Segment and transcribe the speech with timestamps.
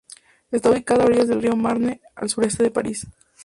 [0.49, 3.05] Está ubicada a orillas del río Marne, a al sureste de París.